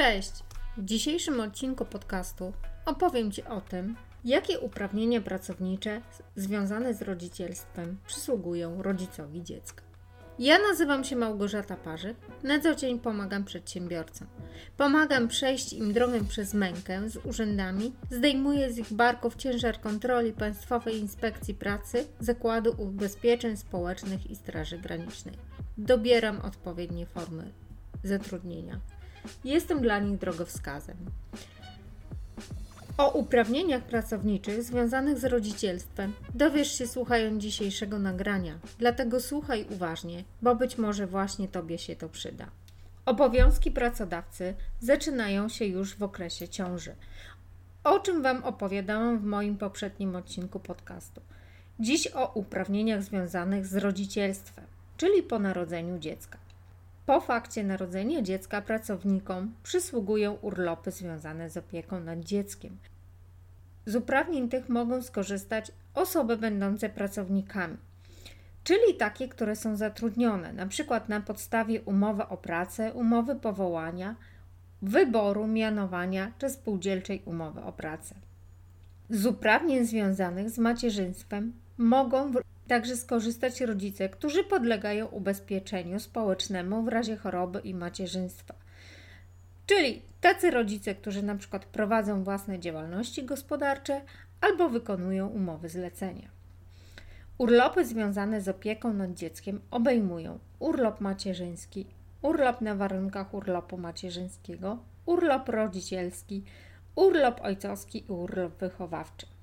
Cześć! 0.00 0.32
W 0.76 0.84
dzisiejszym 0.84 1.40
odcinku 1.40 1.84
podcastu 1.84 2.52
opowiem 2.86 3.32
Ci 3.32 3.44
o 3.44 3.60
tym, 3.60 3.96
jakie 4.24 4.60
uprawnienia 4.60 5.20
pracownicze 5.20 6.00
związane 6.36 6.94
z 6.94 7.02
rodzicielstwem 7.02 7.98
przysługują 8.06 8.82
rodzicowi 8.82 9.42
dziecka. 9.42 9.82
Ja 10.38 10.58
nazywam 10.58 11.04
się 11.04 11.16
Małgorzata 11.16 11.76
Parzyk, 11.76 12.16
na 12.42 12.60
co 12.60 12.74
dzień 12.74 12.98
pomagam 12.98 13.44
przedsiębiorcom. 13.44 14.26
Pomagam 14.76 15.28
przejść 15.28 15.72
im 15.72 15.92
drogę 15.92 16.24
przez 16.24 16.54
mękę 16.54 17.10
z 17.10 17.16
urzędami, 17.16 17.92
zdejmuję 18.10 18.72
z 18.72 18.78
ich 18.78 18.92
barków 18.92 19.36
ciężar 19.36 19.80
kontroli 19.80 20.32
Państwowej 20.32 20.98
Inspekcji 20.98 21.54
Pracy, 21.54 22.06
Zakładu 22.20 22.74
Ubezpieczeń 22.78 23.56
Społecznych 23.56 24.30
i 24.30 24.36
Straży 24.36 24.78
Granicznej. 24.78 25.34
Dobieram 25.78 26.40
odpowiednie 26.40 27.06
formy 27.06 27.52
zatrudnienia. 28.04 28.80
Jestem 29.44 29.80
dla 29.80 29.98
nich 29.98 30.18
drogowskazem. 30.18 30.96
O 32.98 33.10
uprawnieniach 33.10 33.82
pracowniczych 33.82 34.62
związanych 34.62 35.18
z 35.18 35.24
rodzicielstwem 35.24 36.12
dowiesz 36.34 36.78
się 36.78 36.86
słuchając 36.86 37.42
dzisiejszego 37.42 37.98
nagrania, 37.98 38.58
dlatego 38.78 39.20
słuchaj 39.20 39.66
uważnie, 39.70 40.24
bo 40.42 40.56
być 40.56 40.78
może 40.78 41.06
właśnie 41.06 41.48
Tobie 41.48 41.78
się 41.78 41.96
to 41.96 42.08
przyda. 42.08 42.46
Obowiązki 43.06 43.70
pracodawcy 43.70 44.54
zaczynają 44.80 45.48
się 45.48 45.64
już 45.64 45.96
w 45.96 46.02
okresie 46.02 46.48
ciąży, 46.48 46.94
o 47.84 47.98
czym 47.98 48.22
Wam 48.22 48.44
opowiadałam 48.44 49.18
w 49.18 49.24
moim 49.24 49.58
poprzednim 49.58 50.16
odcinku 50.16 50.60
podcastu. 50.60 51.20
Dziś 51.80 52.08
o 52.14 52.32
uprawnieniach 52.34 53.02
związanych 53.02 53.66
z 53.66 53.76
rodzicielstwem, 53.76 54.64
czyli 54.96 55.22
po 55.22 55.38
narodzeniu 55.38 55.98
dziecka. 55.98 56.38
Po 57.10 57.20
fakcie 57.20 57.64
narodzenia 57.64 58.22
dziecka 58.22 58.62
pracownikom 58.62 59.54
przysługują 59.62 60.32
urlopy 60.32 60.90
związane 60.90 61.50
z 61.50 61.56
opieką 61.56 62.00
nad 62.00 62.20
dzieckiem. 62.20 62.76
Z 63.86 63.96
uprawnień 63.96 64.48
tych 64.48 64.68
mogą 64.68 65.02
skorzystać 65.02 65.72
osoby 65.94 66.36
będące 66.36 66.88
pracownikami, 66.88 67.76
czyli 68.64 68.94
takie, 68.98 69.28
które 69.28 69.56
są 69.56 69.76
zatrudnione, 69.76 70.48
np. 70.48 71.00
na 71.08 71.20
podstawie 71.20 71.82
umowy 71.82 72.26
o 72.28 72.36
pracę, 72.36 72.92
umowy 72.92 73.36
powołania, 73.36 74.16
wyboru, 74.82 75.46
mianowania 75.46 76.32
czy 76.38 76.50
spółdzielczej 76.50 77.22
umowy 77.24 77.62
o 77.62 77.72
pracę. 77.72 78.14
Z 79.08 79.26
uprawnień 79.26 79.86
związanych 79.86 80.50
z 80.50 80.58
macierzyństwem 80.58 81.52
mogą 81.78 82.32
także 82.70 82.96
skorzystać 82.96 83.60
rodzice, 83.60 84.08
którzy 84.08 84.44
podlegają 84.44 85.06
ubezpieczeniu 85.06 86.00
społecznemu 86.00 86.82
w 86.82 86.88
razie 86.88 87.16
choroby 87.16 87.60
i 87.60 87.74
macierzyństwa. 87.74 88.54
Czyli 89.66 90.02
tacy 90.20 90.50
rodzice, 90.50 90.94
którzy 90.94 91.22
na 91.22 91.34
przykład 91.34 91.64
prowadzą 91.64 92.24
własne 92.24 92.58
działalności 92.58 93.24
gospodarcze 93.24 94.00
albo 94.40 94.68
wykonują 94.68 95.28
umowy 95.28 95.68
zlecenia. 95.68 96.28
Urlopy 97.38 97.84
związane 97.84 98.40
z 98.40 98.48
opieką 98.48 98.92
nad 98.92 99.14
dzieckiem 99.14 99.60
obejmują 99.70 100.38
urlop 100.58 101.00
macierzyński, 101.00 101.86
urlop 102.22 102.60
na 102.60 102.74
warunkach 102.74 103.34
urlopu 103.34 103.78
macierzyńskiego, 103.78 104.78
urlop 105.06 105.48
rodzicielski, 105.48 106.44
urlop 106.94 107.40
ojcowski 107.40 108.04
i 108.08 108.12
urlop 108.12 108.58
wychowawczy. 108.58 109.39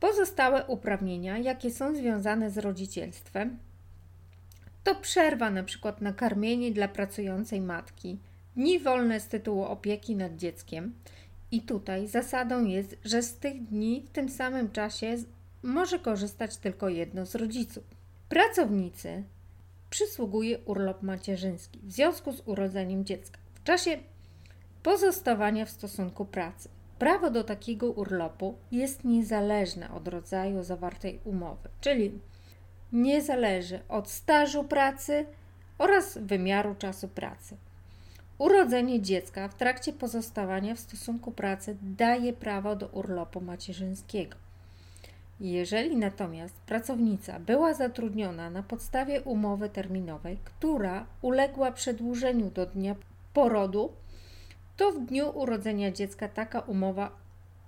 Pozostałe 0.00 0.66
uprawnienia, 0.66 1.38
jakie 1.38 1.70
są 1.70 1.94
związane 1.94 2.50
z 2.50 2.58
rodzicielstwem, 2.58 3.58
to 4.84 4.94
przerwa 4.94 5.50
na 5.50 5.62
przykład 5.62 6.00
na 6.00 6.12
karmienie 6.12 6.72
dla 6.72 6.88
pracującej 6.88 7.60
matki, 7.60 8.18
dni 8.56 8.78
wolne 8.78 9.20
z 9.20 9.28
tytułu 9.28 9.64
opieki 9.64 10.16
nad 10.16 10.36
dzieckiem. 10.36 10.94
I 11.50 11.62
tutaj 11.62 12.08
zasadą 12.08 12.64
jest, 12.64 12.96
że 13.04 13.22
z 13.22 13.36
tych 13.36 13.64
dni 13.64 14.02
w 14.06 14.10
tym 14.10 14.28
samym 14.28 14.70
czasie 14.70 15.16
może 15.62 15.98
korzystać 15.98 16.56
tylko 16.56 16.88
jedno 16.88 17.26
z 17.26 17.34
rodziców. 17.34 17.84
Pracownicy 18.28 19.24
przysługuje 19.90 20.58
urlop 20.58 21.02
macierzyński 21.02 21.80
w 21.82 21.92
związku 21.92 22.32
z 22.32 22.42
urodzeniem 22.46 23.04
dziecka 23.04 23.38
w 23.54 23.62
czasie 23.62 23.98
pozostawania 24.82 25.64
w 25.64 25.70
stosunku 25.70 26.24
pracy. 26.24 26.68
Prawo 27.00 27.30
do 27.30 27.44
takiego 27.44 27.90
urlopu 27.90 28.54
jest 28.72 29.04
niezależne 29.04 29.90
od 29.90 30.08
rodzaju 30.08 30.62
zawartej 30.62 31.20
umowy, 31.24 31.68
czyli 31.80 32.20
nie 32.92 33.22
zależy 33.22 33.80
od 33.88 34.10
stażu 34.10 34.64
pracy 34.64 35.26
oraz 35.78 36.18
wymiaru 36.18 36.74
czasu 36.74 37.08
pracy. 37.08 37.56
Urodzenie 38.38 39.02
dziecka 39.02 39.48
w 39.48 39.54
trakcie 39.54 39.92
pozostawania 39.92 40.74
w 40.74 40.80
stosunku 40.80 41.32
pracy 41.32 41.76
daje 41.82 42.32
prawo 42.32 42.76
do 42.76 42.86
urlopu 42.86 43.40
macierzyńskiego. 43.40 44.36
Jeżeli 45.40 45.96
natomiast 45.96 46.54
pracownica 46.54 47.38
była 47.38 47.74
zatrudniona 47.74 48.50
na 48.50 48.62
podstawie 48.62 49.20
umowy 49.20 49.68
terminowej, 49.68 50.38
która 50.44 51.06
uległa 51.22 51.72
przedłużeniu 51.72 52.50
do 52.50 52.66
dnia 52.66 52.94
porodu, 53.32 53.92
to 54.80 54.92
w 54.92 55.04
dniu 55.06 55.30
urodzenia 55.30 55.90
dziecka 55.90 56.28
taka 56.28 56.60
umowa 56.60 57.10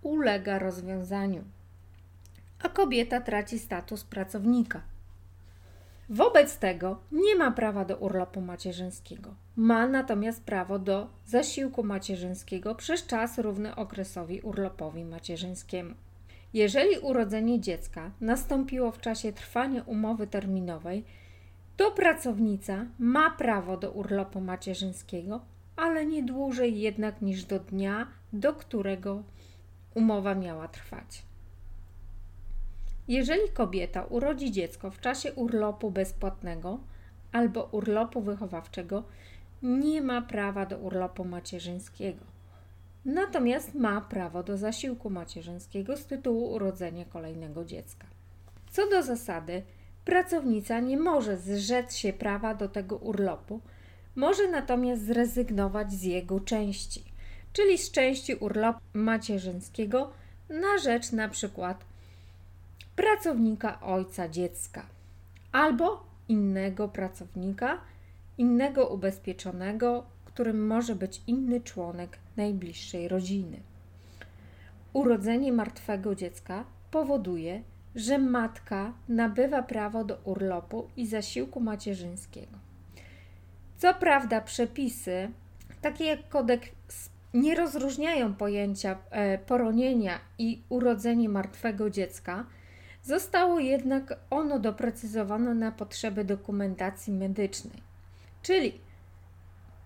ulega 0.03 0.59
rozwiązaniu, 0.59 1.45
a 2.62 2.69
kobieta 2.69 3.21
traci 3.21 3.59
status 3.59 4.05
pracownika. 4.05 4.81
Wobec 6.09 6.59
tego 6.59 7.00
nie 7.12 7.37
ma 7.37 7.50
prawa 7.50 7.84
do 7.84 7.97
urlopu 7.97 8.41
macierzyńskiego. 8.41 9.34
Ma 9.56 9.87
natomiast 9.87 10.45
prawo 10.45 10.78
do 10.78 11.09
zasiłku 11.27 11.83
macierzyńskiego 11.84 12.75
przez 12.75 13.06
czas 13.06 13.39
równy 13.39 13.77
okresowi 13.77 14.41
urlopowi 14.41 15.05
macierzyńskiemu. 15.05 15.94
Jeżeli 16.55 16.99
urodzenie 16.99 17.61
dziecka 17.61 18.11
nastąpiło 18.21 18.91
w 18.91 19.00
czasie 19.00 19.33
trwania 19.33 19.83
umowy 19.83 20.27
terminowej, 20.27 21.05
to 21.77 21.91
pracownica 21.91 22.87
ma 22.99 23.31
prawo 23.31 23.77
do 23.77 23.91
urlopu 23.91 24.41
macierzyńskiego 24.41 25.41
ale 25.77 26.06
nie 26.06 26.22
dłużej 26.22 26.81
jednak 26.81 27.22
niż 27.22 27.44
do 27.44 27.59
dnia, 27.59 28.06
do 28.33 28.53
którego 28.55 29.22
umowa 29.94 30.34
miała 30.34 30.69
trwać. 30.69 31.22
Jeżeli 33.09 33.49
kobieta 33.55 34.05
urodzi 34.05 34.50
dziecko 34.50 34.91
w 34.91 35.00
czasie 35.00 35.32
urlopu 35.32 35.91
bezpłatnego 35.91 36.78
albo 37.32 37.65
urlopu 37.65 38.21
wychowawczego, 38.21 39.05
nie 39.62 40.03
ma 40.03 40.22
prawa 40.22 40.66
do 40.66 40.78
urlopu 40.78 41.25
macierzyńskiego. 41.25 42.25
Natomiast 43.05 43.75
ma 43.75 44.00
prawo 44.00 44.43
do 44.43 44.56
zasiłku 44.56 45.11
macierzyńskiego 45.11 45.97
z 45.97 46.06
tytułu 46.06 46.53
urodzenia 46.53 47.05
kolejnego 47.05 47.65
dziecka. 47.65 48.06
Co 48.71 48.91
do 48.91 49.03
zasady, 49.03 49.62
pracownica 50.05 50.81
nie 50.81 50.97
może 50.97 51.37
zrzec 51.37 51.97
się 51.97 52.12
prawa 52.12 52.55
do 52.55 52.69
tego 52.69 52.97
urlopu, 52.97 53.61
może 54.17 54.50
natomiast 54.50 55.06
zrezygnować 55.06 55.93
z 55.93 56.03
jego 56.03 56.41
części, 56.41 57.05
czyli 57.53 57.78
z 57.78 57.91
części 57.91 58.34
urlopu 58.34 58.81
macierzyńskiego 58.93 60.11
na 60.49 60.78
rzecz 60.78 61.12
na 61.12 61.28
przykład 61.28 61.84
pracownika 62.97 63.81
ojca 63.81 64.28
dziecka 64.28 64.87
albo 65.53 66.05
innego 66.28 66.89
pracownika, 66.89 67.81
innego 68.39 68.87
ubezpieczonego, 68.87 70.06
którym 70.25 70.67
może 70.67 70.94
być 70.94 71.23
inny 71.27 71.61
członek 71.61 72.19
najbliższej 72.37 73.09
rodziny. 73.09 73.61
Urodzenie 74.93 75.53
martwego 75.53 76.15
dziecka 76.15 76.65
powoduje, 76.91 77.62
że 77.94 78.19
matka 78.19 78.93
nabywa 79.09 79.62
prawo 79.62 80.05
do 80.05 80.19
urlopu 80.25 80.89
i 80.97 81.06
zasiłku 81.06 81.61
macierzyńskiego. 81.61 82.59
Co 83.82 83.94
prawda, 83.94 84.41
przepisy, 84.41 85.31
takie 85.81 86.04
jak 86.04 86.28
kodeks, 86.28 86.69
nie 87.34 87.55
rozróżniają 87.55 88.34
pojęcia 88.34 88.99
e, 89.11 89.38
poronienia 89.38 90.19
i 90.38 90.62
urodzenie 90.69 91.29
martwego 91.29 91.90
dziecka. 91.90 92.46
Zostało 93.02 93.61
jednak 93.61 94.19
ono 94.31 94.58
doprecyzowane 94.58 95.55
na 95.55 95.73
potrzeby 95.73 96.25
dokumentacji 96.25 97.12
medycznej. 97.12 97.82
Czyli 98.43 98.81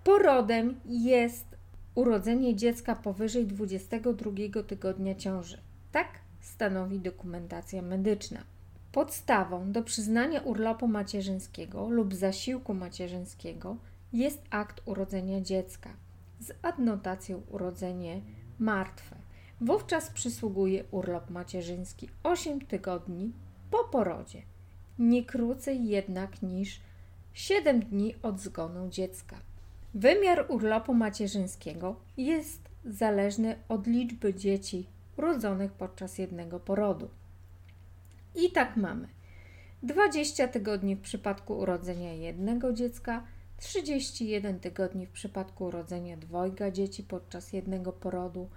porodem 0.04 0.80
jest 0.84 1.46
urodzenie 1.94 2.54
dziecka 2.54 2.96
powyżej 2.96 3.46
22 3.46 4.62
tygodnia 4.66 5.14
ciąży. 5.14 5.58
Tak 5.92 6.08
stanowi 6.40 6.98
dokumentacja 6.98 7.82
medyczna. 7.82 8.55
Podstawą 8.96 9.72
do 9.72 9.82
przyznania 9.82 10.40
urlopu 10.40 10.88
macierzyńskiego 10.88 11.88
lub 11.88 12.14
zasiłku 12.14 12.74
macierzyńskiego 12.74 13.76
jest 14.12 14.42
akt 14.50 14.82
urodzenia 14.84 15.40
dziecka 15.40 15.90
z 16.40 16.52
adnotacją 16.62 17.42
urodzenie 17.50 18.20
martwe. 18.58 19.16
Wówczas 19.60 20.10
przysługuje 20.10 20.84
urlop 20.90 21.30
macierzyński 21.30 22.08
8 22.22 22.60
tygodni 22.60 23.32
po 23.70 23.84
porodzie, 23.84 24.42
nie 24.98 25.24
krócej 25.24 25.88
jednak 25.88 26.42
niż 26.42 26.80
7 27.32 27.80
dni 27.80 28.14
od 28.22 28.40
zgonu 28.40 28.88
dziecka. 28.88 29.36
Wymiar 29.94 30.46
urlopu 30.48 30.94
macierzyńskiego 30.94 31.96
jest 32.16 32.60
zależny 32.84 33.56
od 33.68 33.86
liczby 33.86 34.34
dzieci 34.34 34.86
urodzonych 35.16 35.72
podczas 35.72 36.18
jednego 36.18 36.60
porodu. 36.60 37.08
I 38.36 38.50
tak 38.50 38.76
mamy 38.76 39.08
20 39.82 40.48
tygodni 40.48 40.96
w 40.96 41.00
przypadku 41.00 41.58
urodzenia 41.58 42.12
jednego 42.12 42.72
dziecka, 42.72 43.24
31 43.56 44.60
tygodni 44.60 45.06
w 45.06 45.10
przypadku 45.10 45.64
urodzenia 45.64 46.16
dwojga 46.16 46.70
dzieci 46.70 47.02
podczas 47.02 47.52
jednego 47.52 47.92
porodu, 47.92 48.48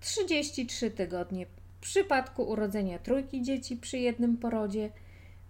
33 0.00 0.90
tygodnie 0.90 1.46
w 1.46 1.80
przypadku 1.80 2.42
urodzenia 2.42 2.98
trójki 2.98 3.42
dzieci 3.42 3.76
przy 3.76 3.98
jednym 3.98 4.36
porodzie, 4.36 4.90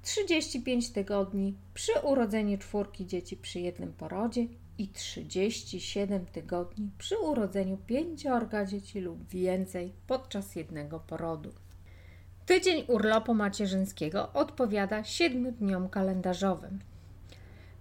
35 0.02 0.90
tygodni 0.90 1.54
przy 1.74 1.92
urodzeniu 2.02 2.58
czwórki 2.58 3.06
dzieci 3.06 3.36
przy 3.36 3.60
jednym 3.60 3.92
porodzie 3.92 4.46
i 4.78 4.88
37 4.88 6.26
tygodni 6.26 6.90
przy 6.98 7.18
urodzeniu 7.18 7.76
pięciorga 7.76 8.66
dzieci 8.66 9.00
lub 9.00 9.28
więcej 9.28 9.92
podczas 10.06 10.56
jednego 10.56 11.00
porodu. 11.00 11.52
Tydzień 12.50 12.84
urlopu 12.88 13.34
macierzyńskiego 13.34 14.32
odpowiada 14.32 15.04
7 15.04 15.52
dniom 15.52 15.88
kalendarzowym. 15.88 16.78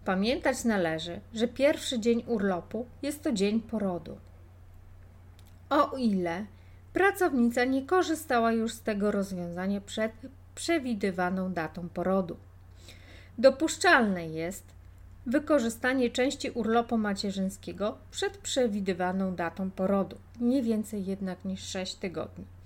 Pamiętać 0.05 0.63
należy, 0.63 1.19
że 1.33 1.47
pierwszy 1.47 1.99
dzień 1.99 2.23
urlopu 2.27 2.85
jest 3.01 3.23
to 3.23 3.31
dzień 3.31 3.61
porodu. 3.61 4.17
O 5.69 5.97
ile 5.97 6.45
pracownica 6.93 7.65
nie 7.65 7.85
korzystała 7.85 8.51
już 8.51 8.73
z 8.73 8.81
tego 8.81 9.11
rozwiązania 9.11 9.81
przed 9.81 10.11
przewidywaną 10.55 11.53
datą 11.53 11.89
porodu. 11.89 12.37
Dopuszczalne 13.37 14.27
jest 14.27 14.63
wykorzystanie 15.25 16.09
części 16.09 16.51
urlopu 16.51 16.97
macierzyńskiego 16.97 17.97
przed 18.11 18.37
przewidywaną 18.37 19.35
datą 19.35 19.71
porodu, 19.71 20.17
nie 20.41 20.63
więcej 20.63 21.05
jednak 21.05 21.45
niż 21.45 21.63
6 21.63 21.95
tygodni. 21.95 22.58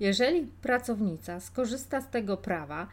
Jeżeli 0.00 0.42
pracownica 0.42 1.40
skorzysta 1.40 2.00
z 2.00 2.10
tego 2.10 2.36
prawa, 2.36 2.86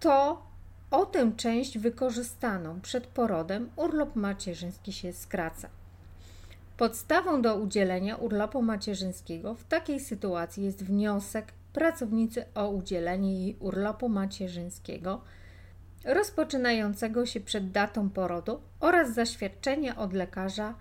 to 0.00 0.42
o 0.90 1.06
tę 1.06 1.32
część 1.36 1.78
wykorzystaną 1.78 2.80
przed 2.80 3.06
porodem 3.06 3.70
urlop 3.76 4.16
macierzyński 4.16 4.92
się 4.92 5.12
skraca. 5.12 5.68
Podstawą 6.76 7.42
do 7.42 7.56
udzielenia 7.56 8.16
urlopu 8.16 8.62
macierzyńskiego 8.62 9.54
w 9.54 9.64
takiej 9.64 10.00
sytuacji 10.00 10.64
jest 10.64 10.84
wniosek 10.84 11.52
pracownicy 11.72 12.44
o 12.54 12.68
udzielenie 12.68 13.40
jej 13.44 13.56
urlopu 13.60 14.08
macierzyńskiego 14.08 15.20
rozpoczynającego 16.04 17.26
się 17.26 17.40
przed 17.40 17.70
datą 17.70 18.10
porodu 18.10 18.60
oraz 18.80 19.14
zaświadczenie 19.14 19.96
od 19.96 20.12
lekarza 20.12 20.74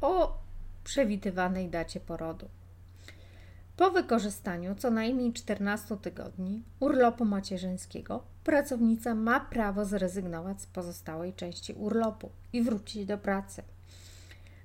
o 0.00 0.38
przewidywanej 0.84 1.68
dacie 1.68 2.00
porodu. 2.00 2.48
Po 3.78 3.90
wykorzystaniu 3.90 4.74
co 4.74 4.90
najmniej 4.90 5.32
14 5.32 5.96
tygodni 5.96 6.62
urlopu 6.80 7.24
macierzyńskiego 7.24 8.22
pracownica 8.44 9.14
ma 9.14 9.40
prawo 9.40 9.84
zrezygnować 9.84 10.62
z 10.62 10.66
pozostałej 10.66 11.34
części 11.34 11.72
urlopu 11.72 12.30
i 12.52 12.62
wrócić 12.62 13.06
do 13.06 13.18
pracy. 13.18 13.62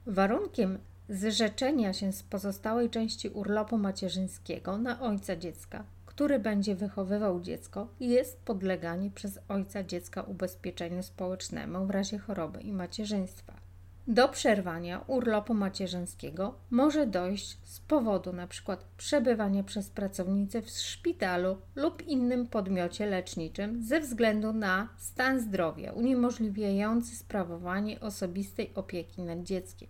Warunkiem 0.05 0.79
zrzeczenia 1.09 1.93
się 1.93 2.13
z 2.13 2.23
pozostałej 2.23 2.89
części 2.89 3.29
urlopu 3.29 3.77
macierzyńskiego 3.77 4.77
na 4.77 5.01
ojca 5.01 5.35
dziecka, 5.35 5.83
który 6.05 6.39
będzie 6.39 6.75
wychowywał 6.75 7.41
dziecko, 7.41 7.87
jest 7.99 8.39
podleganie 8.39 9.11
przez 9.11 9.39
ojca 9.47 9.83
dziecka 9.83 10.21
ubezpieczeniu 10.21 11.03
społecznemu 11.03 11.85
w 11.85 11.89
razie 11.89 12.17
choroby 12.17 12.61
i 12.61 12.73
macierzyństwa. 12.73 13.62
Do 14.07 14.29
przerwania 14.29 14.99
urlopu 15.07 15.53
macierzyńskiego 15.53 16.55
może 16.69 17.07
dojść 17.07 17.57
z 17.63 17.79
powodu 17.79 18.29
np. 18.29 18.77
przebywania 18.97 19.63
przez 19.63 19.89
pracownicę 19.89 20.61
w 20.61 20.69
szpitalu 20.69 21.57
lub 21.75 22.07
innym 22.07 22.47
podmiocie 22.47 23.05
leczniczym 23.05 23.83
ze 23.83 23.99
względu 23.99 24.53
na 24.53 24.89
stan 24.97 25.39
zdrowia 25.39 25.91
uniemożliwiający 25.91 27.15
sprawowanie 27.15 27.99
osobistej 27.99 28.71
opieki 28.75 29.21
nad 29.21 29.43
dzieckiem. 29.43 29.89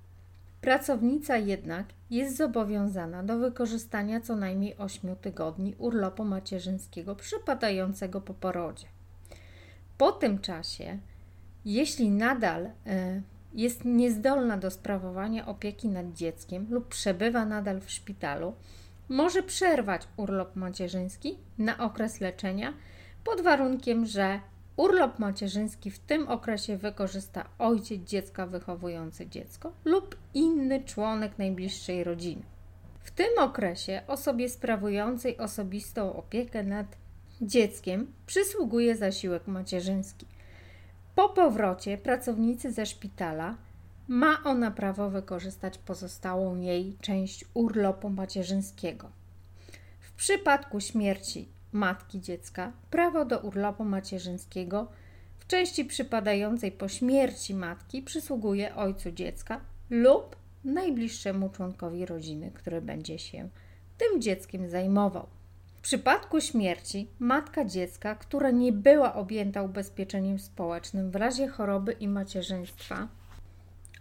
Pracownica 0.62 1.38
jednak 1.38 1.86
jest 2.10 2.38
zobowiązana 2.38 3.24
do 3.24 3.38
wykorzystania 3.38 4.22
co 4.22 4.36
najmniej 4.36 4.78
8 4.78 5.16
tygodni 5.16 5.76
urlopu 5.78 6.26
macierzyńskiego 6.26 7.16
przypadającego 7.16 8.22
po 8.22 8.34
porodzie. 8.34 8.88
Po 9.98 10.12
tym 10.12 10.40
czasie, 10.40 11.00
jeśli 11.66 12.10
nadal 12.12 12.66
y, 12.66 12.72
jest 13.54 13.86
niezdolna 13.86 14.58
do 14.58 14.72
sprawowania 14.72 15.46
opieki 15.46 15.88
nad 15.88 16.14
dzieckiem 16.14 16.68
lub 16.70 16.88
przebywa 16.88 17.46
nadal 17.46 17.82
w 17.82 17.92
szpitalu, 17.92 18.54
może 19.10 19.44
przerwać 19.44 20.08
urlop 20.18 20.56
macierzyński 20.56 21.38
na 21.58 21.78
okres 21.78 22.22
leczenia 22.22 22.74
pod 23.24 23.42
warunkiem, 23.42 24.06
że 24.06 24.40
urlop 24.78 25.20
macierzyński 25.20 25.92
w 25.92 26.00
tym 26.00 26.28
okresie 26.28 26.78
wykorzysta 26.78 27.46
ojciec 27.60 28.02
dziecka 28.02 28.48
wychowujący 28.48 29.28
dziecko 29.28 29.74
lub 29.86 30.16
inny 30.34 30.84
członek 30.84 31.38
najbliższej 31.38 32.04
rodziny. 32.04 32.42
W 33.04 33.12
tym 33.12 33.30
okresie 33.40 34.02
osobie 34.08 34.50
sprawującej 34.50 35.38
osobistą 35.38 36.16
opiekę 36.16 36.64
nad 36.64 36.98
dzieckiem 37.42 38.14
przysługuje 38.26 38.96
zasiłek 38.96 39.48
macierzyński. 39.48 40.26
Po 41.16 41.30
powrocie 41.30 41.98
pracownicy 41.98 42.72
ze 42.72 42.86
szpitala 42.86 43.58
ma 44.08 44.44
ona 44.44 44.72
prawo 44.72 45.10
wykorzystać 45.10 45.78
pozostałą 45.78 46.56
jej 46.56 46.98
część 47.02 47.46
urlopu 47.54 48.10
macierzyńskiego. 48.10 49.12
W 50.00 50.12
przypadku 50.14 50.80
śmierci 50.80 51.48
matki 51.72 52.22
dziecka 52.22 52.72
prawo 52.90 53.26
do 53.26 53.40
urlopu 53.40 53.84
macierzyńskiego 53.84 54.88
w 55.40 55.48
części 55.48 55.86
przypadającej 55.86 56.72
po 56.72 56.88
śmierci 56.88 57.56
matki 57.56 58.02
przysługuje 58.02 58.76
ojcu 58.76 59.12
dziecka 59.12 59.62
lub 59.90 60.36
najbliższemu 60.64 61.50
członkowi 61.50 62.06
rodziny, 62.06 62.52
który 62.52 62.82
będzie 62.82 63.20
się 63.20 63.50
tym 63.98 64.22
dzieckiem 64.22 64.70
zajmował. 64.70 65.28
Przypadku 65.84 66.42
śmierci 66.42 67.08
matka 67.20 67.66
dziecka, 67.66 68.16
która 68.16 68.52
nie 68.52 68.72
była 68.72 69.16
objęta 69.16 69.62
ubezpieczeniem 69.62 70.40
społecznym 70.40 71.12
w 71.12 71.16
razie 71.16 71.48
choroby 71.48 71.92
i 71.92 72.08
macierzyństwa, 72.08 73.08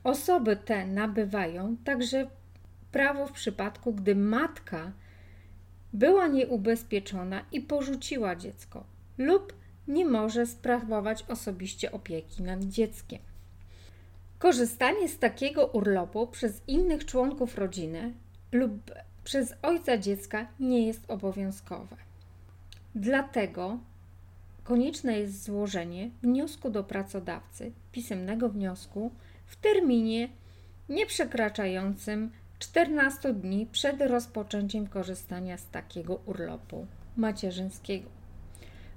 osoby 0.05 0.56
te 0.56 0.87
nabywają 0.87 1.76
także 1.84 2.31
prawo 2.93 3.26
w 3.26 3.32
przypadku, 3.32 3.93
gdy 3.93 4.15
matka 4.15 4.93
była 5.93 6.29
nieubezpieczona 6.29 7.44
i 7.53 7.60
porzuciła 7.60 8.36
dziecko 8.36 8.84
lub 9.19 9.53
nie 9.89 10.05
może 10.05 10.46
sprawować 10.46 11.24
osobiście 11.29 11.93
opieki 11.93 12.43
nad 12.43 12.65
dzieckiem. 12.65 13.19
Korzystanie 14.39 15.08
z 15.08 15.19
takiego 15.19 15.67
urlopu 15.67 16.27
przez 16.27 16.62
innych 16.67 17.05
członków 17.05 17.58
rodziny 17.58 18.12
lub 18.53 18.91
przez 19.24 19.55
ojca 19.62 19.98
dziecka 19.98 20.46
nie 20.60 20.86
jest 20.86 21.10
obowiązkowe. 21.10 21.96
Dlatego 22.94 23.79
konieczne 24.64 25.19
jest 25.19 25.44
złożenie 25.44 26.10
wniosku 26.22 26.70
do 26.70 26.84
pracodawcy, 26.84 27.72
pisemnego 27.93 28.48
wniosku, 28.48 29.10
w 29.46 29.56
terminie 29.56 30.29
nie 30.88 31.06
przekraczającym 31.06 32.31
14 32.58 33.34
dni 33.34 33.67
przed 33.72 34.00
rozpoczęciem 34.00 34.86
korzystania 34.86 35.58
z 35.58 35.67
takiego 35.67 36.14
urlopu 36.14 36.86
macierzyńskiego. 37.17 38.10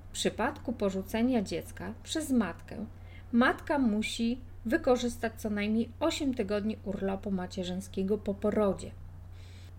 W 0.10 0.12
przypadku 0.12 0.74
porzucenia 0.74 1.42
dziecka 1.42 1.94
przez 2.04 2.32
matkę, 2.32 2.86
matka 3.32 3.80
musi 3.80 4.40
wykorzystać 4.66 5.34
co 5.38 5.50
najmniej 5.50 5.90
8 6.00 6.34
tygodni 6.34 6.78
urlopu 6.84 7.32
macierzyńskiego 7.32 8.18
po 8.18 8.34
porodzie. 8.34 8.92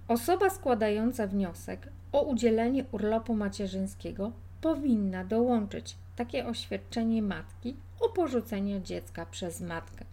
Osoba 0.08 0.50
składająca 0.50 1.26
wniosek 1.26 1.88
o 2.12 2.22
udzielenie 2.22 2.84
urlopu 2.92 3.34
macierzyńskiego 3.34 4.32
powinna 4.60 5.24
dołączyć 5.24 5.96
takie 6.16 6.46
oświadczenie 6.46 7.22
matki 7.22 7.76
o 8.00 8.08
porzuceniu 8.08 8.80
dziecka 8.80 9.26
przez 9.26 9.60
matkę. 9.60 10.04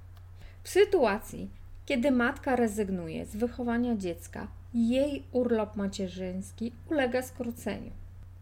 W 0.64 0.70
sytuacji, 0.70 1.50
kiedy 1.86 2.12
matka 2.12 2.56
rezygnuje 2.56 3.26
z 3.26 3.36
wychowania 3.36 3.96
dziecka, 3.96 4.48
jej 4.74 5.24
urlop 5.32 5.76
macierzyński 5.76 6.72
ulega 6.92 7.22
skróceniu. 7.22 7.92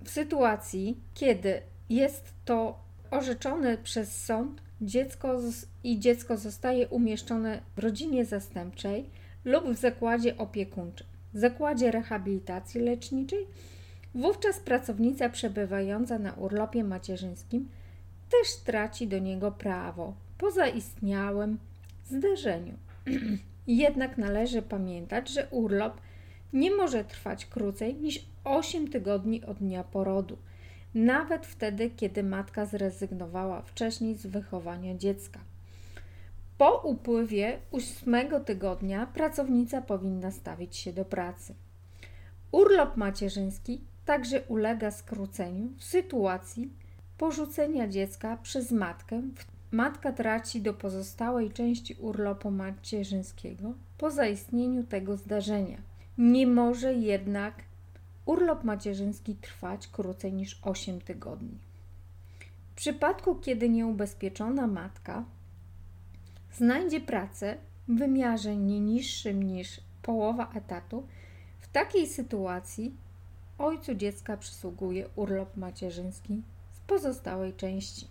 W 0.04 0.10
sytuacji, 0.10 0.98
kiedy 1.14 1.62
jest 1.90 2.34
to 2.46 2.80
orzeczone 3.12 3.78
przez 3.78 4.26
sąd 4.26 4.62
dziecko 4.82 5.40
i 5.84 6.00
dziecko 6.00 6.38
zostaje 6.38 6.88
umieszczone 6.88 7.62
w 7.76 7.80
rodzinie 7.80 8.26
zastępczej 8.26 9.06
lub 9.46 9.66
w 9.66 9.80
zakładzie 9.80 10.38
opiekuńczym, 10.38 11.08
zakładzie 11.34 11.92
rehabilitacji 11.92 12.82
leczniczej, 12.82 13.48
wówczas 14.16 14.60
pracownica 14.60 15.30
przebywająca 15.30 16.20
na 16.20 16.34
urlopie 16.34 16.84
macierzyńskim 16.84 17.70
też 18.30 18.56
traci 18.66 19.08
do 19.08 19.20
niego 19.20 19.52
prawo 19.52 20.14
po 20.38 20.52
zaistniałym 20.52 21.58
zdarzeniu. 22.06 22.74
Jednak 23.68 24.18
należy 24.18 24.62
pamiętać, 24.62 25.30
że 25.30 25.48
urlop 25.52 26.02
nie 26.54 26.76
może 26.76 27.04
trwać 27.04 27.46
krócej 27.46 27.96
niż 27.96 28.26
8 28.44 28.88
tygodni 28.88 29.46
od 29.46 29.58
dnia 29.58 29.84
porodu, 29.84 30.38
nawet 30.96 31.48
wtedy, 31.48 31.90
kiedy 31.90 32.24
matka 32.24 32.66
zrezygnowała 32.66 33.62
wcześniej 33.62 34.16
z 34.16 34.26
wychowania 34.26 34.98
dziecka. 34.98 35.40
Po 36.62 36.78
upływie 36.78 37.60
ósmego 37.72 38.40
tygodnia 38.40 39.06
pracownica 39.06 39.82
powinna 39.82 40.32
stawić 40.32 40.76
się 40.76 40.94
do 40.94 41.06
pracy. 41.06 41.56
Urlop 42.52 42.98
macierzyński 42.98 43.82
także 44.06 44.42
ulega 44.42 44.92
skróceniu 44.92 45.70
w 45.78 45.84
sytuacji 45.84 46.70
porzucenia 47.18 47.88
dziecka 47.88 48.38
przez 48.38 48.72
matkę. 48.72 49.22
Matka 49.72 50.12
traci 50.12 50.62
do 50.62 50.74
pozostałej 50.74 51.52
części 51.52 51.96
urlopu 52.00 52.52
macierzyńskiego 52.52 53.74
po 53.98 54.12
zaistnieniu 54.12 54.84
tego 54.84 55.18
zdarzenia. 55.18 55.78
Nie 56.18 56.48
może 56.48 56.94
jednak 56.94 57.54
urlop 58.26 58.64
macierzyński 58.64 59.36
trwać 59.36 59.88
krócej 59.88 60.34
niż 60.34 60.60
8 60.64 61.02
tygodni. 61.02 61.58
W 62.72 62.76
przypadku, 62.76 63.36
kiedy 63.36 63.70
nieubezpieczona 63.70 64.68
matka 64.68 65.24
znajdzie 66.56 67.02
pracę 67.02 67.58
w 67.88 67.98
wymiarze 67.98 68.56
nie 68.56 68.80
niższym 68.80 69.44
niż 69.44 69.82
połowa 70.02 70.52
etatu, 70.56 71.08
w 71.60 71.68
takiej 71.68 72.08
sytuacji 72.08 72.96
ojcu 73.58 73.96
dziecka 73.96 74.38
przysługuje 74.38 75.10
urlop 75.16 75.58
macierzyński 75.58 76.42
z 76.74 76.80
pozostałej 76.80 77.54
części. 77.54 78.08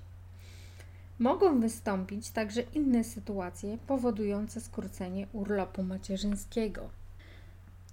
Mogą 1.19 1.61
wystąpić 1.61 2.31
także 2.31 2.63
inne 2.75 3.05
sytuacje 3.05 3.79
powodujące 3.87 4.61
skrócenie 4.61 5.27
urlopu 5.33 5.83
macierzyńskiego. 5.83 6.91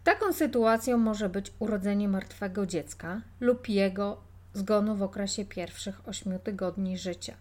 Taką 0.03 0.33
sytuacją 0.33 0.97
może 0.97 1.29
być 1.29 1.53
urodzenie 1.59 2.07
martwego 2.07 2.65
dziecka 2.65 3.21
lub 3.39 3.69
jego 3.69 4.17
zgonu 4.53 4.95
w 4.95 5.03
okresie 5.03 5.45
pierwszych 5.45 6.09
8 6.09 6.39
tygodni 6.39 6.97
życia. 6.97 7.33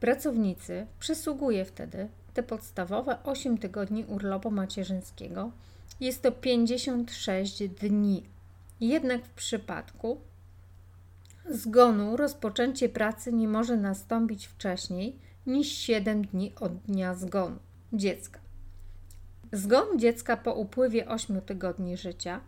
Pracownicy 0.00 0.86
przysługuje 0.98 1.64
wtedy 1.64 2.08
te 2.34 2.42
podstawowe 2.42 3.22
8 3.24 3.58
tygodni 3.58 4.04
urlopu 4.04 4.50
macierzyńskiego. 4.50 5.50
Jest 6.00 6.22
to 6.22 6.32
56 6.32 7.68
dni. 7.68 8.26
Jednak 8.80 9.24
w 9.24 9.30
przypadku 9.30 10.20
zgonu 11.50 12.16
rozpoczęcie 12.16 12.88
pracy 12.88 13.32
nie 13.32 13.48
może 13.48 13.76
nastąpić 13.76 14.46
wcześniej 14.46 15.16
niż 15.46 15.68
7 15.68 16.26
dni 16.26 16.52
od 16.60 16.76
dnia 16.76 17.14
zgonu 17.14 17.56
dziecka. 17.92 18.40
Zgon 19.52 19.98
dziecka 19.98 20.36
po 20.36 20.54
upływie 20.54 21.08
8 21.08 21.40
tygodni 21.40 21.96
życia 21.96 22.40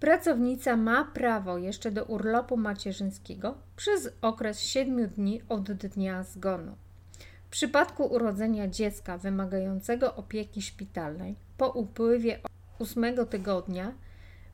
pracownica 0.00 0.76
ma 0.76 1.04
prawo 1.04 1.58
jeszcze 1.58 1.90
do 1.90 2.04
urlopu 2.04 2.56
macierzyńskiego 2.56 3.54
przez 3.76 4.12
okres 4.22 4.60
7 4.60 5.08
dni 5.08 5.42
od 5.48 5.72
dnia 5.72 6.22
zgonu. 6.22 6.76
W 7.46 7.48
przypadku 7.48 8.04
urodzenia 8.04 8.68
dziecka 8.68 9.18
wymagającego 9.18 10.14
opieki 10.14 10.62
szpitalnej 10.62 11.36
po 11.56 11.70
upływie 11.70 12.38
8 12.78 13.26
tygodnia 13.26 13.92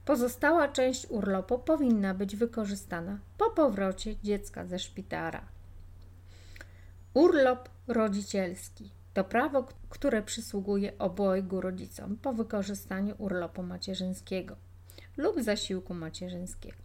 pozostała 0.04 0.68
część 0.68 1.06
urlopu 1.10 1.58
powinna 1.58 2.14
być 2.14 2.36
wykorzystana 2.36 3.18
po 3.38 3.50
powrocie 3.50 4.16
dziecka 4.16 4.66
ze 4.66 4.78
szpitala. 4.78 5.42
Urlop 7.14 7.68
rodzicielski 7.86 8.90
to 9.14 9.24
prawo, 9.24 9.68
które 9.88 10.22
przysługuje 10.22 10.98
obojgu 10.98 11.60
rodzicom 11.60 12.16
po 12.16 12.32
wykorzystaniu 12.32 13.14
urlopu 13.18 13.62
macierzyńskiego 13.62 14.56
lub 15.16 15.42
zasiłku 15.42 15.94
macierzyńskiego. 15.94 16.82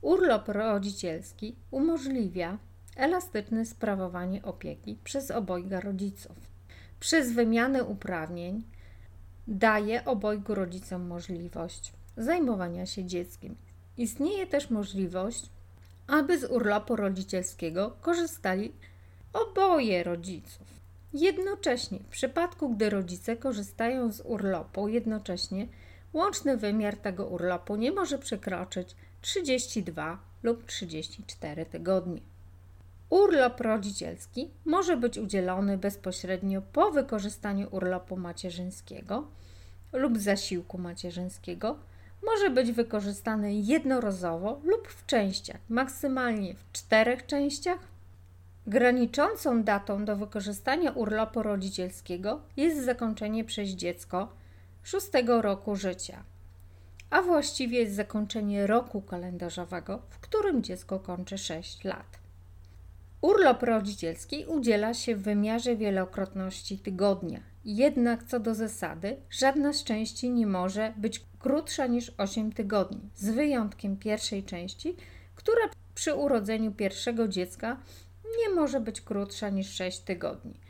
Urlop 0.00 0.48
rodzicielski 0.48 1.56
umożliwia 1.70 2.58
elastyczne 2.96 3.66
sprawowanie 3.66 4.42
opieki 4.42 4.98
przez 5.04 5.30
obojga 5.30 5.80
rodziców. 5.80 6.36
Przez 7.00 7.32
wymianę 7.32 7.84
uprawnień 7.84 8.62
daje 9.48 10.04
obojgu 10.04 10.54
rodzicom 10.54 11.06
możliwość 11.06 11.92
zajmowania 12.16 12.86
się 12.86 13.04
dzieckiem. 13.04 13.56
Istnieje 13.96 14.46
też 14.46 14.70
możliwość, 14.70 15.50
aby 16.06 16.38
z 16.38 16.44
urlopu 16.44 16.96
rodzicielskiego 16.96 17.96
korzystali 18.00 18.72
oboje 19.32 20.04
rodziców. 20.04 20.66
Jednocześnie, 21.12 21.98
w 21.98 22.08
przypadku 22.08 22.68
gdy 22.68 22.90
rodzice 22.90 23.36
korzystają 23.36 24.12
z 24.12 24.20
urlopu, 24.20 24.88
jednocześnie 24.88 25.66
łączny 26.12 26.56
wymiar 26.56 26.96
tego 26.96 27.26
urlopu 27.26 27.76
nie 27.76 27.92
może 27.92 28.18
przekroczyć 28.18 28.96
32 29.20 30.18
lub 30.42 30.66
34 30.66 31.66
tygodnie. 31.66 32.20
Urlop 33.10 33.60
rodzicielski 33.60 34.50
może 34.64 34.96
być 34.96 35.18
udzielony 35.18 35.78
bezpośrednio 35.78 36.62
po 36.72 36.90
wykorzystaniu 36.90 37.68
urlopu 37.70 38.16
macierzyńskiego 38.16 39.26
lub 39.92 40.18
zasiłku 40.18 40.78
macierzyńskiego. 40.78 41.78
Może 42.22 42.50
być 42.50 42.72
wykorzystany 42.72 43.54
jednorazowo 43.54 44.60
lub 44.64 44.88
w 44.88 45.06
częściach, 45.06 45.60
maksymalnie 45.68 46.54
w 46.54 46.72
czterech 46.72 47.26
częściach 47.26 47.78
Graniczącą 48.66 49.62
datą 49.62 50.04
do 50.04 50.16
wykorzystania 50.16 50.92
urlopu 50.92 51.42
rodzicielskiego 51.42 52.40
jest 52.56 52.84
zakończenie 52.84 53.44
przez 53.44 53.68
dziecko 53.68 54.28
szóstego 54.82 55.42
roku 55.42 55.76
życia, 55.76 56.24
a 57.10 57.22
właściwie 57.22 57.78
jest 57.78 57.94
zakończenie 57.94 58.66
roku 58.66 59.02
kalendarzowego, 59.02 60.02
w 60.10 60.18
którym 60.18 60.62
dziecko 60.62 61.00
kończy 61.00 61.38
6 61.38 61.84
lat. 61.84 62.18
Urlop 63.20 63.62
rodzicielski 63.62 64.44
udziela 64.46 64.94
się 64.94 65.16
w 65.16 65.22
wymiarze 65.22 65.76
wielokrotności 65.76 66.78
tygodnia, 66.78 67.40
jednak 67.64 68.24
co 68.24 68.40
do 68.40 68.54
zasady, 68.54 69.16
żadna 69.30 69.72
z 69.72 69.84
części 69.84 70.30
nie 70.30 70.46
może 70.46 70.94
być 70.96 71.24
krótsza 71.38 71.86
niż 71.86 72.12
8 72.18 72.52
tygodni, 72.52 73.10
z 73.14 73.30
wyjątkiem 73.30 73.96
pierwszej 73.96 74.44
części, 74.44 74.96
która 75.34 75.62
przy 75.94 76.14
urodzeniu 76.14 76.72
pierwszego 76.72 77.28
dziecka 77.28 77.76
nie 78.38 78.54
może 78.54 78.80
być 78.80 79.00
krótsza 79.00 79.48
niż 79.48 79.74
6 79.74 80.00
tygodni. 80.00 80.60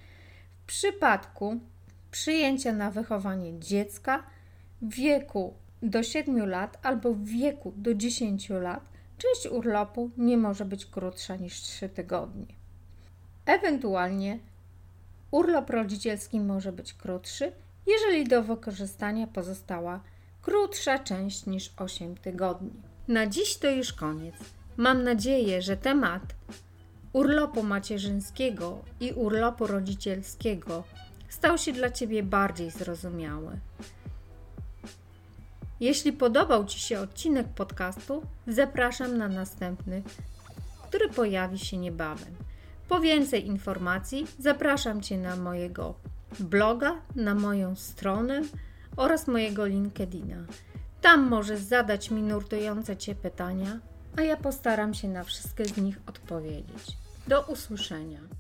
W 0.63 0.67
przypadku 0.67 1.61
przyjęcia 2.11 2.73
na 2.73 2.91
wychowanie 2.91 3.61
dziecka 3.61 4.23
w 4.83 4.95
wieku 4.95 5.55
do 5.83 6.03
7 6.03 6.49
lat 6.49 6.79
albo 6.83 7.13
w 7.13 7.25
wieku 7.25 7.73
do 7.77 7.95
10 7.95 8.49
lat, 8.49 8.89
część 9.19 9.47
urlopu 9.47 10.11
nie 10.17 10.37
może 10.37 10.65
być 10.65 10.87
krótsza 10.87 11.37
niż 11.37 11.61
3 11.61 11.89
tygodnie. 11.89 12.47
Ewentualnie 13.47 14.39
urlop 15.31 15.71
rodzicielski 15.71 16.41
może 16.41 16.73
być 16.73 16.95
krótszy, 16.95 17.53
jeżeli 17.87 18.25
do 18.25 18.43
wykorzystania 18.43 19.27
pozostała 19.27 20.01
krótsza 20.43 20.99
część 20.99 21.47
niż 21.47 21.73
8 21.77 22.17
tygodni. 22.17 22.71
Na 23.09 23.27
dziś 23.27 23.57
to 23.57 23.71
już 23.71 23.93
koniec. 23.93 24.35
Mam 24.77 25.05
nadzieję, 25.05 25.63
że 25.63 25.77
temat 25.77 26.23
urlopu 27.13 27.63
macierzyńskiego 27.63 28.79
i 29.01 29.13
urlopu 29.13 29.67
rodzicielskiego 29.67 30.85
stał 31.31 31.59
się 31.59 31.73
dla 31.73 31.91
Ciebie 31.91 32.23
bardziej 32.23 32.71
zrozumiały. 32.71 33.59
Jeśli 35.81 36.13
podobał 36.13 36.65
Ci 36.65 36.81
się 36.81 37.01
odcinek 37.01 37.49
podcastu, 37.49 38.23
zapraszam 38.47 39.19
na 39.19 39.29
następny, 39.29 40.03
który 40.89 41.09
pojawi 41.09 41.59
się 41.59 41.77
niebawem. 41.77 42.37
Po 42.89 43.01
więcej 43.01 43.47
informacji 43.47 44.27
zapraszam 44.39 45.01
Cię 45.01 45.19
na 45.19 45.37
mojego 45.37 45.95
bloga, 46.41 46.95
na 47.17 47.35
moją 47.35 47.77
stronę 47.77 48.43
oraz 48.97 49.27
mojego 49.27 49.67
LinkedIna. 49.67 50.37
Tam 51.01 51.29
możesz 51.29 51.61
zadać 51.61 52.11
mi 52.11 52.23
nurtujące 52.23 52.97
Cię 52.97 53.15
pytania, 53.15 53.81
a 54.19 54.23
ja 54.23 54.37
postaram 54.37 54.95
się 54.95 55.09
na 55.09 55.25
wszystkie 55.25 55.65
z 55.65 55.77
nich 55.77 56.01
odpowiedzieć. 56.07 56.97
Do 57.29 57.43
usłyszenia. 57.43 58.40